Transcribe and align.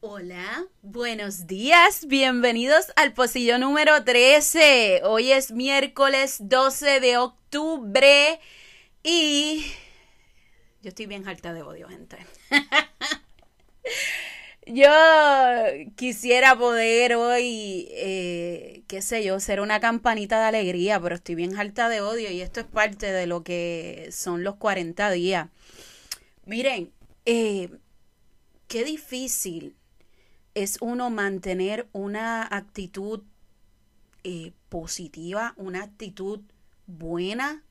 Hola, 0.00 0.66
buenos 0.82 1.46
días, 1.46 2.06
bienvenidos 2.08 2.92
al 2.96 3.12
pocillo 3.12 3.58
número 3.58 4.02
13. 4.02 5.02
Hoy 5.04 5.30
es 5.30 5.52
miércoles 5.52 6.38
12 6.40 6.98
de 6.98 7.16
octubre 7.18 8.40
y 9.04 9.64
yo 10.82 10.88
estoy 10.88 11.06
bien 11.06 11.28
harta 11.28 11.52
de 11.52 11.62
odio, 11.62 11.88
gente. 11.88 12.18
yo 14.66 14.90
quisiera 15.96 16.56
poder 16.56 17.14
hoy, 17.14 17.88
eh, 17.90 18.82
qué 18.86 19.02
sé 19.02 19.24
yo, 19.24 19.38
ser 19.40 19.60
una 19.60 19.80
campanita 19.80 20.40
de 20.40 20.46
alegría, 20.46 21.00
pero 21.00 21.14
estoy 21.16 21.34
bien 21.34 21.56
harta 21.56 21.88
de 21.88 22.00
odio 22.00 22.30
y 22.30 22.40
esto 22.40 22.60
es 22.60 22.66
parte 22.66 23.12
de 23.12 23.26
lo 23.26 23.42
que 23.42 24.08
son 24.12 24.42
los 24.44 24.56
40 24.56 25.10
días. 25.10 25.48
Miren, 26.46 26.92
eh, 27.26 27.70
qué 28.68 28.84
difícil 28.84 29.76
es 30.54 30.78
uno 30.80 31.10
mantener 31.10 31.88
una 31.92 32.42
actitud 32.44 33.22
eh, 34.22 34.52
positiva, 34.68 35.54
una 35.56 35.82
actitud 35.82 36.40
buena 36.86 37.64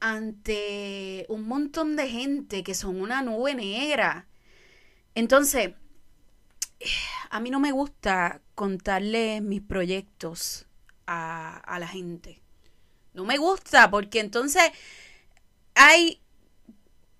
ante 0.00 1.26
un 1.28 1.46
montón 1.48 1.96
de 1.96 2.08
gente 2.08 2.62
que 2.62 2.74
son 2.74 3.00
una 3.00 3.22
nube 3.22 3.54
negra. 3.54 4.26
Entonces, 5.14 5.72
a 7.30 7.40
mí 7.40 7.50
no 7.50 7.60
me 7.60 7.72
gusta 7.72 8.40
contarle 8.54 9.40
mis 9.40 9.60
proyectos 9.60 10.66
a, 11.06 11.78
la 11.78 11.88
gente. 11.88 12.42
No 13.14 13.24
me 13.24 13.38
gusta 13.38 13.90
porque 13.90 14.20
entonces 14.20 14.62
hay 15.74 16.20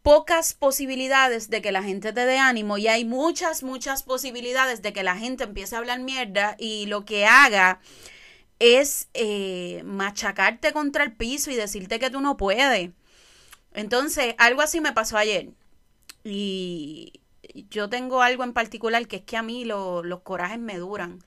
pocas 0.02 0.54
posibilidades 0.54 1.50
de 1.50 1.62
que 1.62 1.72
la 1.72 1.82
gente 1.82 2.12
te 2.12 2.26
dé 2.26 2.38
ánimo 2.38 2.78
y 2.78 2.88
hay 2.88 3.04
muchas, 3.04 3.62
muchas 3.62 4.02
posibilidades 4.02 4.82
de 4.82 4.92
que 4.92 5.02
la 5.02 5.16
gente 5.16 5.44
empiece 5.44 5.74
a 5.74 5.78
hablar 5.78 6.00
mierda 6.00 6.56
y 6.58 6.86
lo 6.86 7.04
que 7.04 7.26
haga 7.26 7.80
es 8.58 9.08
eh, 9.14 9.82
machacarte 9.84 10.72
contra 10.72 11.04
el 11.04 11.12
piso 11.12 11.50
y 11.50 11.56
decirte 11.56 11.98
que 11.98 12.10
tú 12.10 12.20
no 12.20 12.36
puedes. 12.36 12.90
Entonces, 13.72 14.34
algo 14.38 14.62
así 14.62 14.80
me 14.80 14.92
pasó 14.92 15.16
ayer. 15.16 15.50
Y 16.24 17.20
yo 17.70 17.88
tengo 17.88 18.22
algo 18.22 18.44
en 18.44 18.52
particular 18.52 19.06
que 19.06 19.16
es 19.16 19.22
que 19.22 19.36
a 19.36 19.42
mí 19.42 19.64
los 19.64 20.20
corajes 20.22 20.58
me 20.58 20.78
duran. 20.78 21.22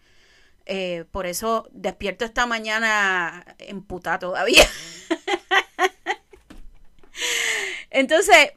Eh, 0.65 1.05
por 1.11 1.25
eso 1.25 1.67
despierto 1.71 2.23
esta 2.23 2.45
mañana 2.45 3.43
emputada 3.57 4.19
todavía. 4.19 4.63
Entonces, 7.89 8.53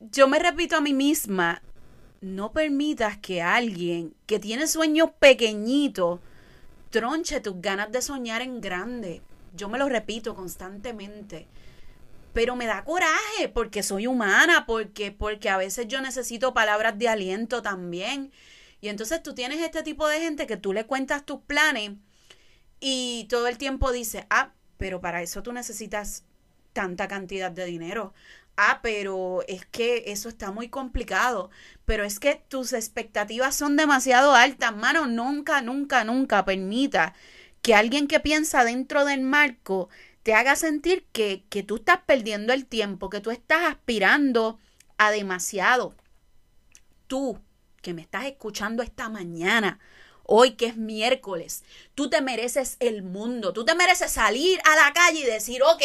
yo 0.00 0.28
me 0.28 0.38
repito 0.38 0.76
a 0.76 0.80
mí 0.80 0.92
misma, 0.92 1.62
no 2.20 2.52
permitas 2.52 3.16
que 3.18 3.40
alguien 3.40 4.14
que 4.26 4.38
tiene 4.38 4.66
sueños 4.66 5.10
pequeñitos 5.18 6.20
tronche 6.90 7.40
tus 7.40 7.60
ganas 7.60 7.90
de 7.90 8.02
soñar 8.02 8.42
en 8.42 8.60
grande. 8.60 9.22
Yo 9.54 9.68
me 9.68 9.78
lo 9.78 9.88
repito 9.88 10.34
constantemente. 10.34 11.46
Pero 12.32 12.56
me 12.56 12.66
da 12.66 12.84
coraje 12.84 13.48
porque 13.52 13.82
soy 13.82 14.06
humana, 14.06 14.64
porque, 14.66 15.12
porque 15.12 15.48
a 15.50 15.56
veces 15.56 15.88
yo 15.88 16.00
necesito 16.00 16.54
palabras 16.54 16.98
de 16.98 17.08
aliento 17.08 17.62
también. 17.62 18.32
Y 18.80 18.88
entonces 18.88 19.22
tú 19.22 19.34
tienes 19.34 19.60
este 19.60 19.82
tipo 19.82 20.08
de 20.08 20.20
gente 20.20 20.46
que 20.46 20.56
tú 20.56 20.72
le 20.72 20.86
cuentas 20.86 21.24
tus 21.24 21.40
planes 21.42 21.92
y 22.80 23.26
todo 23.30 23.46
el 23.46 23.58
tiempo 23.58 23.92
dice, 23.92 24.26
ah, 24.28 24.52
pero 24.76 25.00
para 25.00 25.22
eso 25.22 25.42
tú 25.42 25.52
necesitas 25.52 26.24
tanta 26.72 27.06
cantidad 27.06 27.52
de 27.52 27.64
dinero. 27.64 28.12
Ah, 28.56 28.80
pero 28.82 29.44
es 29.46 29.64
que 29.66 30.04
eso 30.08 30.28
está 30.28 30.50
muy 30.50 30.68
complicado, 30.68 31.50
pero 31.86 32.04
es 32.04 32.18
que 32.18 32.42
tus 32.48 32.72
expectativas 32.72 33.54
son 33.54 33.76
demasiado 33.76 34.34
altas, 34.34 34.76
mano, 34.76 35.06
nunca, 35.06 35.62
nunca, 35.62 36.04
nunca 36.04 36.44
permita 36.44 37.14
que 37.62 37.74
alguien 37.74 38.08
que 38.08 38.20
piensa 38.20 38.64
dentro 38.64 39.04
del 39.04 39.20
marco 39.20 39.88
te 40.22 40.34
haga 40.34 40.56
sentir 40.56 41.04
que, 41.12 41.44
que 41.48 41.62
tú 41.62 41.76
estás 41.76 41.98
perdiendo 42.06 42.52
el 42.52 42.66
tiempo, 42.66 43.10
que 43.10 43.20
tú 43.20 43.30
estás 43.30 43.64
aspirando 43.64 44.58
a 44.98 45.10
demasiado. 45.10 45.94
Tú, 47.06 47.38
que 47.80 47.94
me 47.94 48.02
estás 48.02 48.26
escuchando 48.26 48.82
esta 48.82 49.08
mañana, 49.08 49.80
hoy 50.24 50.52
que 50.52 50.66
es 50.66 50.76
miércoles, 50.76 51.64
tú 51.94 52.08
te 52.08 52.22
mereces 52.22 52.76
el 52.80 53.02
mundo, 53.02 53.52
tú 53.52 53.64
te 53.64 53.74
mereces 53.74 54.12
salir 54.12 54.60
a 54.64 54.76
la 54.76 54.92
calle 54.92 55.20
y 55.20 55.24
decir, 55.24 55.62
ok, 55.62 55.82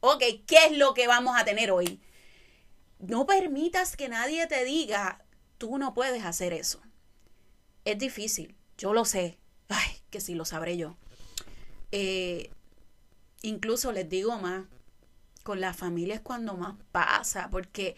ok, 0.00 0.22
¿qué 0.46 0.66
es 0.66 0.76
lo 0.76 0.94
que 0.94 1.06
vamos 1.06 1.38
a 1.38 1.44
tener 1.44 1.70
hoy? 1.70 2.00
No 2.98 3.26
permitas 3.26 3.96
que 3.96 4.08
nadie 4.08 4.46
te 4.48 4.64
diga, 4.64 5.24
tú 5.56 5.78
no 5.78 5.94
puedes 5.94 6.24
hacer 6.24 6.52
eso. 6.52 6.80
Es 7.84 7.98
difícil, 7.98 8.56
yo 8.76 8.92
lo 8.92 9.04
sé. 9.04 9.38
Ay, 9.68 9.98
que 10.10 10.20
sí 10.20 10.34
lo 10.34 10.44
sabré 10.44 10.76
yo. 10.76 10.96
Eh, 11.92 12.50
incluso 13.42 13.92
les 13.92 14.08
digo 14.08 14.38
más, 14.38 14.64
con 15.42 15.60
la 15.60 15.72
familia 15.72 16.14
es 16.14 16.20
cuando 16.20 16.54
más 16.54 16.74
pasa, 16.92 17.48
porque 17.50 17.96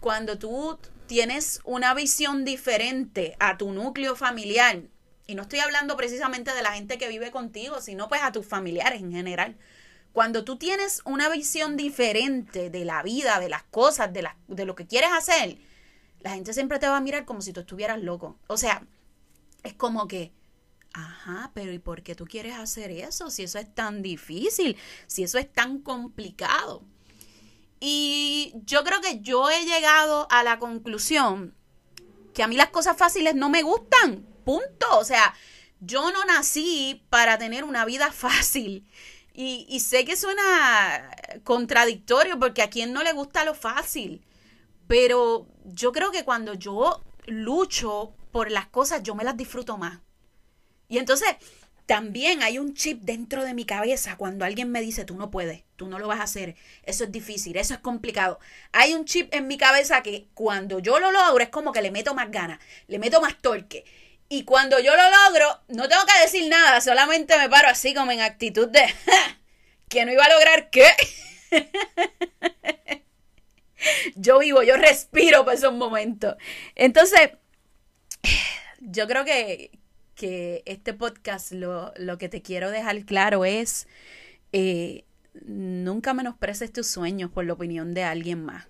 cuando 0.00 0.38
tú 0.38 0.78
tienes 1.06 1.60
una 1.64 1.94
visión 1.94 2.44
diferente 2.44 3.36
a 3.38 3.56
tu 3.56 3.72
núcleo 3.72 4.16
familiar, 4.16 4.82
y 5.26 5.34
no 5.34 5.42
estoy 5.42 5.58
hablando 5.58 5.96
precisamente 5.96 6.52
de 6.54 6.62
la 6.62 6.72
gente 6.72 6.98
que 6.98 7.08
vive 7.08 7.30
contigo, 7.30 7.80
sino 7.80 8.08
pues 8.08 8.22
a 8.22 8.32
tus 8.32 8.46
familiares 8.46 9.00
en 9.02 9.12
general, 9.12 9.56
cuando 10.12 10.42
tú 10.44 10.56
tienes 10.56 11.02
una 11.04 11.28
visión 11.28 11.76
diferente 11.76 12.70
de 12.70 12.84
la 12.84 13.02
vida, 13.02 13.38
de 13.38 13.48
las 13.48 13.62
cosas, 13.64 14.12
de, 14.12 14.26
de 14.48 14.64
lo 14.64 14.74
que 14.74 14.86
quieres 14.86 15.10
hacer, 15.12 15.58
la 16.20 16.30
gente 16.30 16.52
siempre 16.52 16.78
te 16.78 16.88
va 16.88 16.96
a 16.96 17.00
mirar 17.00 17.24
como 17.24 17.42
si 17.42 17.52
tú 17.52 17.60
estuvieras 17.60 18.02
loco. 18.02 18.36
O 18.48 18.56
sea, 18.56 18.82
es 19.62 19.74
como 19.74 20.08
que, 20.08 20.32
ajá, 20.98 21.50
pero 21.54 21.72
¿y 21.72 21.78
por 21.78 22.02
qué 22.02 22.14
tú 22.14 22.26
quieres 22.26 22.56
hacer 22.56 22.90
eso? 22.90 23.30
Si 23.30 23.42
eso 23.42 23.58
es 23.58 23.74
tan 23.74 24.02
difícil, 24.02 24.76
si 25.06 25.22
eso 25.22 25.38
es 25.38 25.52
tan 25.52 25.80
complicado. 25.80 26.82
Y 27.80 28.54
yo 28.64 28.82
creo 28.84 29.00
que 29.00 29.20
yo 29.20 29.50
he 29.50 29.64
llegado 29.64 30.26
a 30.30 30.42
la 30.42 30.58
conclusión 30.58 31.54
que 32.34 32.42
a 32.42 32.48
mí 32.48 32.56
las 32.56 32.70
cosas 32.70 32.96
fáciles 32.96 33.34
no 33.34 33.48
me 33.48 33.62
gustan. 33.62 34.26
Punto. 34.44 34.98
O 34.98 35.04
sea, 35.04 35.34
yo 35.80 36.10
no 36.10 36.24
nací 36.24 37.04
para 37.10 37.38
tener 37.38 37.64
una 37.64 37.84
vida 37.84 38.12
fácil. 38.12 38.86
Y, 39.40 39.78
sé 39.78 40.04
que 40.04 40.16
suena 40.16 41.12
contradictorio 41.44 42.40
porque 42.40 42.60
a 42.60 42.70
quien 42.70 42.92
no 42.92 43.04
le 43.04 43.12
gusta 43.12 43.44
lo 43.44 43.54
fácil, 43.54 44.24
pero 44.88 45.46
yo 45.64 45.92
creo 45.92 46.10
que 46.10 46.24
cuando 46.24 46.54
yo 46.54 47.04
lucho 47.26 48.14
por 48.32 48.50
las 48.50 48.66
cosas, 48.66 49.04
yo 49.04 49.14
me 49.14 49.22
las 49.22 49.36
disfruto 49.36 49.78
más. 49.78 50.00
Y 50.88 50.98
entonces 50.98 51.28
también 51.88 52.42
hay 52.42 52.58
un 52.58 52.74
chip 52.74 53.00
dentro 53.02 53.44
de 53.44 53.54
mi 53.54 53.64
cabeza 53.64 54.16
cuando 54.16 54.44
alguien 54.44 54.70
me 54.70 54.82
dice, 54.82 55.06
tú 55.06 55.14
no 55.14 55.30
puedes, 55.30 55.64
tú 55.76 55.88
no 55.88 55.98
lo 55.98 56.06
vas 56.06 56.20
a 56.20 56.24
hacer, 56.24 56.54
eso 56.82 57.04
es 57.04 57.12
difícil, 57.12 57.56
eso 57.56 57.72
es 57.72 57.80
complicado. 57.80 58.38
Hay 58.72 58.92
un 58.92 59.06
chip 59.06 59.34
en 59.34 59.46
mi 59.46 59.56
cabeza 59.56 60.02
que 60.02 60.26
cuando 60.34 60.80
yo 60.80 60.98
lo 60.98 61.10
logro 61.12 61.42
es 61.42 61.48
como 61.48 61.72
que 61.72 61.80
le 61.80 61.90
meto 61.90 62.14
más 62.14 62.30
ganas, 62.30 62.58
le 62.88 62.98
meto 62.98 63.22
más 63.22 63.40
torque. 63.40 63.86
Y 64.28 64.44
cuando 64.44 64.78
yo 64.80 64.94
lo 64.94 65.02
logro, 65.02 65.62
no 65.68 65.88
tengo 65.88 66.04
que 66.04 66.20
decir 66.20 66.48
nada, 66.50 66.82
solamente 66.82 67.38
me 67.38 67.48
paro 67.48 67.68
así 67.68 67.94
como 67.94 68.12
en 68.12 68.20
actitud 68.20 68.68
de 68.68 68.82
que 69.88 70.04
no 70.04 70.12
iba 70.12 70.24
a 70.24 70.28
lograr 70.28 70.68
qué. 70.68 70.86
yo 74.14 74.40
vivo, 74.40 74.62
yo 74.62 74.76
respiro 74.76 75.44
por 75.44 75.54
esos 75.54 75.72
momentos. 75.72 76.36
Entonces, 76.74 77.30
yo 78.80 79.06
creo 79.06 79.24
que, 79.24 79.70
que 80.18 80.64
este 80.66 80.94
podcast 80.94 81.52
lo, 81.52 81.94
que 82.18 82.28
te 82.28 82.42
quiero 82.42 82.72
dejar 82.72 83.04
claro 83.04 83.44
es, 83.44 83.86
eh, 84.52 85.04
nunca 85.46 86.12
menosprecies 86.12 86.72
tus 86.72 86.88
sueños 86.88 87.30
por 87.30 87.46
la 87.46 87.52
opinión 87.52 87.94
de 87.94 88.02
alguien 88.02 88.44
más. 88.44 88.66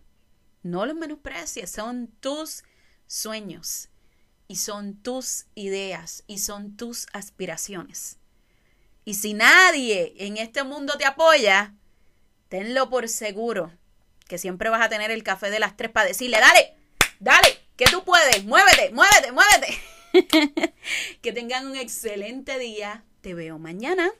No 0.62 0.84
los 0.84 0.94
menosprecies, 0.94 1.70
son 1.70 2.08
tus 2.20 2.64
sueños 3.06 3.88
y 4.46 4.56
son 4.56 4.94
tus 4.96 5.46
ideas 5.54 6.22
y 6.26 6.38
son 6.38 6.76
tus 6.76 7.06
aspiraciones. 7.14 8.18
Y 9.06 9.14
si 9.14 9.32
nadie 9.32 10.12
en 10.18 10.36
este 10.36 10.64
mundo 10.64 10.98
te 10.98 11.06
apoya, 11.06 11.74
tenlo 12.50 12.90
por 12.90 13.08
seguro 13.08 13.72
que 14.26 14.36
siempre 14.36 14.68
vas 14.68 14.82
a 14.82 14.90
tener 14.90 15.10
el 15.10 15.22
café 15.22 15.48
de 15.48 15.60
las 15.60 15.78
tres 15.78 15.90
para 15.90 16.08
decirle, 16.08 16.38
dale, 16.40 16.74
dale, 17.20 17.58
que 17.74 17.86
tú 17.86 18.04
puedes, 18.04 18.44
muévete, 18.44 18.90
muévete, 18.90 19.32
muévete. 19.32 19.87
que 21.22 21.32
tengan 21.32 21.66
un 21.66 21.76
excelente 21.76 22.58
día. 22.58 23.04
Te 23.20 23.34
veo 23.34 23.58
mañana. 23.58 24.10